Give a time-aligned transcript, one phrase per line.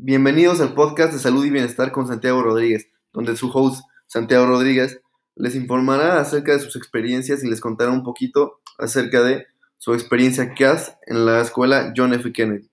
[0.00, 5.00] Bienvenidos al podcast de Salud y Bienestar con Santiago Rodríguez, donde su host, Santiago Rodríguez,
[5.34, 10.54] les informará acerca de sus experiencias y les contará un poquito acerca de su experiencia
[10.54, 12.32] CAS en la escuela John F.
[12.32, 12.70] Kennedy.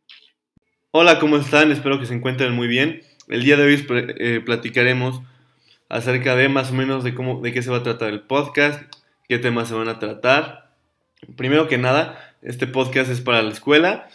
[0.91, 1.71] Hola, ¿cómo están?
[1.71, 3.01] Espero que se encuentren muy bien.
[3.27, 5.23] El día de hoy eh, platicaremos
[5.89, 8.83] acerca de más o menos de cómo, de qué se va a tratar el podcast,
[9.27, 10.75] qué temas se van a tratar.
[11.35, 14.09] Primero que nada, este podcast es para la escuela.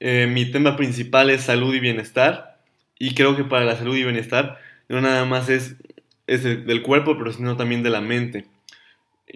[0.00, 2.60] Eh, mi tema principal es salud y bienestar.
[2.98, 4.58] Y creo que para la salud y bienestar
[4.88, 5.76] no nada más es,
[6.26, 8.46] es del cuerpo, pero sino también de la mente.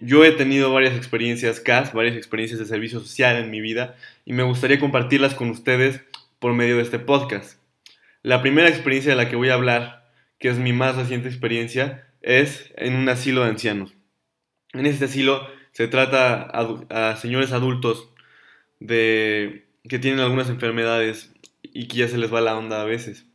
[0.01, 3.95] Yo he tenido varias experiencias CAS, varias experiencias de servicio social en mi vida
[4.25, 6.01] y me gustaría compartirlas con ustedes
[6.39, 7.59] por medio de este podcast.
[8.23, 12.07] La primera experiencia de la que voy a hablar, que es mi más reciente experiencia,
[12.23, 13.95] es en un asilo de ancianos.
[14.73, 18.09] En este asilo se trata a, señores adultos
[18.81, 21.33] de, que tienen algunas enfermedades
[21.63, 23.27] y que ya se les va la onda a veces.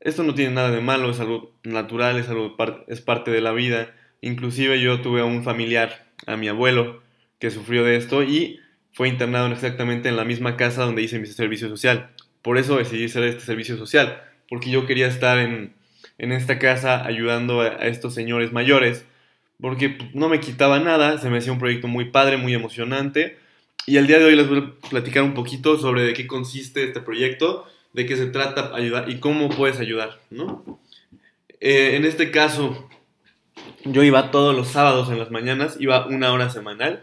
[0.00, 2.56] Esto no tiene nada de malo, es algo natural, es, algo,
[2.88, 7.02] es parte de la vida Inclusive yo tuve a un familiar, a mi abuelo,
[7.38, 8.60] que sufrió de esto y
[8.92, 12.10] fue internado exactamente en la misma casa donde hice mi servicio social.
[12.42, 15.74] Por eso decidí hacer este servicio social, porque yo quería estar en,
[16.18, 19.06] esta casa ayudando a, estos señores mayores,
[19.58, 23.38] porque no me quitaba nada, se me hacía un proyecto muy padre, muy emocionante.
[23.90, 26.84] Y el día de hoy les voy a platicar un poquito sobre de qué consiste
[26.84, 30.78] este proyecto, de qué se trata ayudar y cómo puedes ayudar, ¿no?
[31.58, 32.88] Eh, en este caso,
[33.84, 37.02] yo iba todos los sábados en las mañanas, iba una hora semanal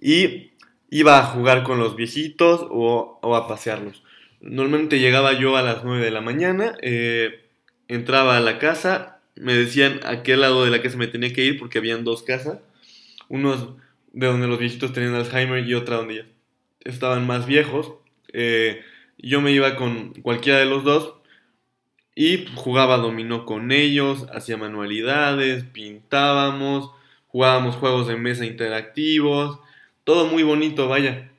[0.00, 0.52] y
[0.90, 4.04] iba a jugar con los viejitos o, a pasearlos.
[4.40, 7.48] Normalmente llegaba yo a las 9 de la mañana, eh,
[7.88, 11.44] entraba a la casa, me decían a qué lado de la casa me tenía que
[11.44, 12.60] ir porque habían dos casas,
[13.28, 13.70] unos
[14.12, 16.24] de donde los viejitos tenían Alzheimer y otra donde ya
[16.80, 17.92] estaban más viejos.
[18.32, 18.82] Eh,
[19.18, 21.14] yo me iba con cualquiera de los dos
[22.14, 26.90] y jugaba dominó con ellos, hacía manualidades, pintábamos,
[27.28, 29.60] jugábamos juegos de mesa interactivos,
[30.04, 31.30] todo muy bonito, vaya.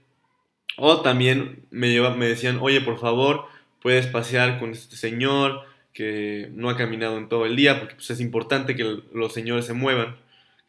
[0.78, 3.46] O también me, lleva, me decían, oye, por favor,
[3.82, 8.10] puedes pasear con este señor que no ha caminado en todo el día, porque pues,
[8.12, 10.16] es importante que los señores se muevan,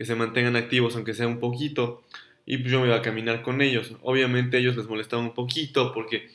[0.01, 2.03] que se mantengan activos, aunque sea un poquito.
[2.47, 3.97] Y pues yo me iba a caminar con ellos.
[4.01, 6.31] Obviamente ellos les molestaba un poquito porque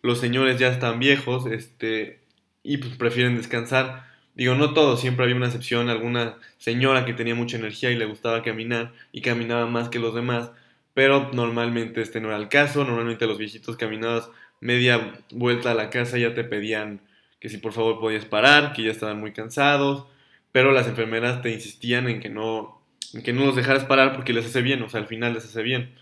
[0.00, 2.20] los señores ya están viejos, este,
[2.62, 4.06] y pues prefieren descansar.
[4.34, 8.06] Digo, no todos, siempre había una excepción, alguna señora que tenía mucha energía y le
[8.06, 10.52] gustaba caminar y caminaba más que los demás,
[10.94, 14.30] pero normalmente este no era el caso, normalmente los viejitos caminados
[14.62, 17.02] media vuelta a la casa ya te pedían
[17.38, 20.06] que si por favor podías parar, que ya estaban muy cansados,
[20.52, 22.79] pero las enfermeras te insistían en que no,
[23.24, 25.62] que no los dejaras parar porque les hace bien, o sea, al final les hace
[25.62, 25.94] bien.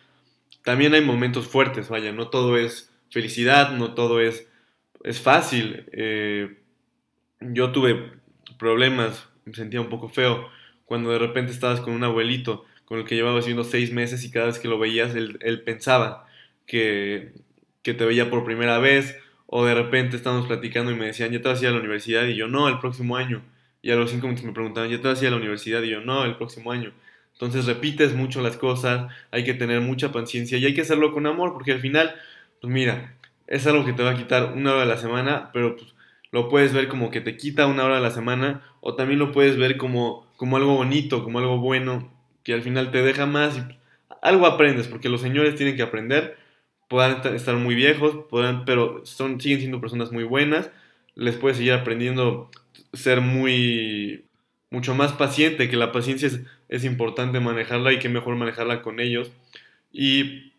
[0.64, 4.48] También hay momentos fuertes, vaya, no todo es felicidad, no todo es
[5.04, 5.86] es fácil.
[5.92, 6.58] Eh,
[7.41, 8.12] yo tuve
[8.58, 10.48] problemas, me sentía un poco feo
[10.84, 14.30] cuando de repente estabas con un abuelito con el que llevabas viendo seis meses y
[14.30, 16.26] cada vez que lo veías él, pensaba
[16.66, 17.34] que,
[17.82, 21.42] que, te veía por primera vez o de repente estábamos platicando y me decían, ya
[21.42, 23.42] te vas a ir a la universidad y yo no, el próximo año.
[23.83, 25.83] Y a los cinco minutos me preguntaban, ya te vas a ir a la universidad
[25.83, 26.93] y yo no, el próximo año.
[27.33, 31.27] Entonces repites mucho las cosas, hay que tener mucha paciencia y hay que hacerlo con
[31.27, 32.15] amor porque al final,
[32.61, 33.15] pues mira,
[33.47, 35.94] es algo que te va a quitar una hora de la semana, pero pues,
[36.31, 39.33] lo puedes ver como que te quita una hora de la semana, o también lo
[39.33, 42.12] puedes ver como, como algo bonito, como algo bueno,
[42.43, 43.62] que al final te deja más y
[44.22, 46.37] algo aprendes, porque los señores tienen que aprender,
[46.89, 50.71] puedan estar muy viejos, puedan, pero son, siguen siendo personas muy buenas,
[51.15, 52.50] les puedes seguir aprendiendo
[52.93, 54.25] ser muy
[54.71, 56.28] mucho más paciente, que la paciencia
[56.69, 59.31] es, importante manejarla y que mejor manejarla con ellos.
[59.93, 60.53] Y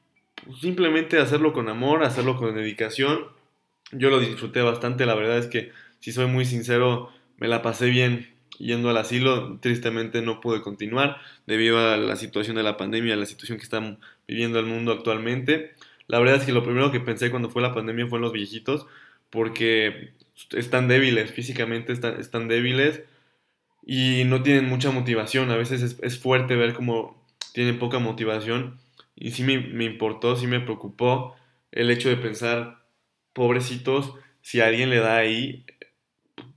[0.62, 3.26] simplemente hacerlo con amor, hacerlo con dedicación.
[3.92, 7.90] Yo lo disfruté bastante, la verdad es que, si soy muy sincero, me la pasé
[7.90, 9.60] bien yendo al asilo.
[9.60, 13.64] Tristemente no pude continuar debido a la situación de la pandemia, a la situación que
[13.64, 13.98] está
[14.28, 15.74] viviendo el mundo actualmente.
[16.08, 18.34] La verdad es que lo primero que pensé cuando fue la pandemia fue en los
[18.34, 18.88] viejitos,
[19.30, 20.14] porque
[20.52, 23.04] están débiles, físicamente están, están débiles
[23.86, 25.52] y no tienen mucha motivación.
[25.52, 28.80] A veces es, es fuerte ver cómo tienen poca motivación
[29.20, 31.36] y sí me, importó, sí me preocupó
[31.72, 32.86] el hecho de pensar,
[33.34, 35.66] pobrecitos, si alguien le da ahí,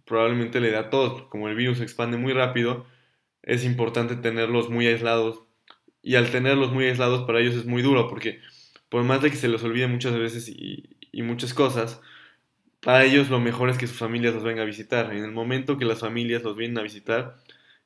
[0.05, 1.23] probablemente le da a todos.
[1.23, 2.87] Como el virus se expande muy rápido,
[3.43, 5.43] es importante tenerlos muy aislados.
[6.03, 8.41] Y al tenerlos muy aislados para ellos es muy duro, porque
[8.89, 12.01] por más de que se les olvide muchas veces y, y muchas cosas,
[12.83, 15.13] para ellos lo mejor es que sus familias los vengan a visitar.
[15.13, 17.37] En el momento que las familias los vienen a visitar,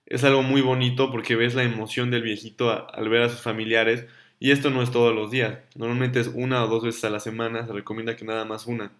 [0.06, 4.06] es algo muy bonito porque ves la emoción del viejito al ver a sus familiares
[4.38, 7.20] y esto no es todos los días, normalmente es una o dos veces a la
[7.20, 8.92] semana, se recomienda que nada más una,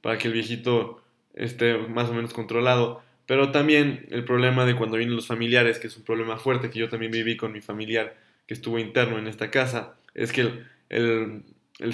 [0.00, 1.02] para que el viejito
[1.34, 3.02] esté más o menos controlado.
[3.26, 6.78] Pero también el problema de cuando vienen los familiares, que es un problema fuerte que
[6.78, 8.16] yo también viví con mi familiar
[8.46, 11.44] que estuvo interno en esta casa, es que el,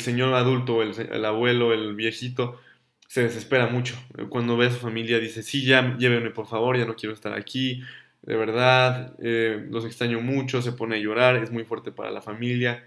[0.00, 2.60] señor adulto, el, abuelo, el viejito,
[3.08, 3.96] se desespera mucho.
[4.28, 7.32] Cuando ve a su familia dice, sí, ya llévenme por favor, ya no quiero estar
[7.32, 7.82] aquí,
[8.22, 12.20] de verdad, eh, los extraño mucho, se pone a llorar, es muy fuerte para la
[12.20, 12.84] familia.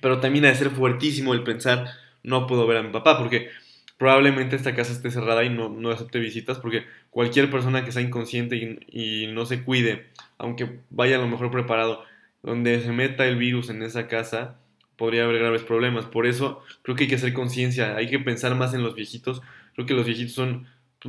[0.00, 1.86] Pero también ha de ser fuertísimo el pensar,
[2.22, 3.50] no puedo ver a mi papá, porque
[3.98, 8.02] probablemente esta casa esté cerrada y no, no acepte visitas, porque cualquier persona que sea
[8.02, 10.06] inconsciente y, y, no se cuide,
[10.38, 12.04] aunque vaya a lo mejor preparado,
[12.42, 14.58] donde se meta el virus en esa casa,
[15.00, 16.04] podría haber graves problemas.
[16.04, 19.40] Por eso creo que hay que hacer conciencia, hay que pensar más en los viejitos.
[19.74, 20.66] Creo que los viejitos son...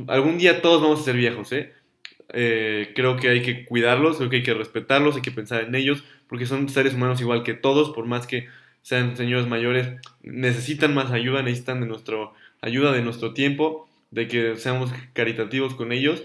[0.08, 1.74] Algún día todos vamos a ser viejos, ¿eh?
[2.32, 5.74] Eh, creo que hay que cuidarlos, creo que hay que respetarlos, hay que pensar en
[5.74, 8.48] ellos, porque son seres humanos igual que todos, por más que
[8.80, 14.56] sean señores mayores, necesitan más ayuda, necesitan de nuestro ayuda de nuestro tiempo, de que
[14.56, 16.24] seamos caritativos con ellos.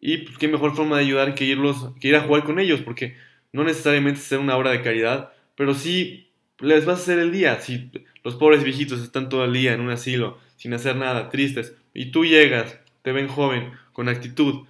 [0.00, 2.80] Y pues, qué mejor forma de ayudar que, irlos, que ir a jugar con ellos,
[2.80, 3.16] porque
[3.52, 6.26] no necesariamente ser una obra de caridad, pero sí
[6.60, 7.60] les vas a hacer el día.
[7.60, 7.90] Si
[8.24, 12.10] los pobres viejitos están todo el día en un asilo, sin hacer nada, tristes, y
[12.10, 14.66] tú llegas, te ven joven, con actitud,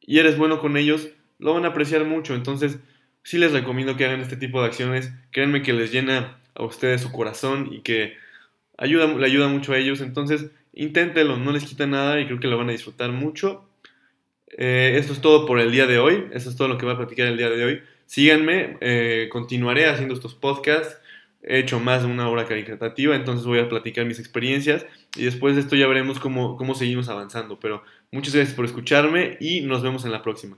[0.00, 2.34] y eres bueno con ellos, lo van a apreciar mucho.
[2.34, 2.78] Entonces,
[3.22, 5.12] sí les recomiendo que hagan este tipo de acciones.
[5.30, 8.14] Créanme que les llena a ustedes su corazón y que
[8.76, 10.00] ayuda, le ayuda mucho a ellos.
[10.00, 13.68] Entonces, inténtelo, no les quita nada y creo que lo van a disfrutar mucho.
[14.48, 16.26] Eh, esto es todo por el día de hoy.
[16.32, 17.82] Eso es todo lo que voy a platicar el día de hoy.
[18.06, 20.98] Síganme, eh, continuaré haciendo estos podcasts.
[21.42, 24.86] He hecho más de una hora caritativa, entonces voy a platicar mis experiencias
[25.16, 27.58] y después de esto ya veremos cómo, cómo seguimos avanzando.
[27.58, 30.56] Pero muchas gracias por escucharme y nos vemos en la próxima.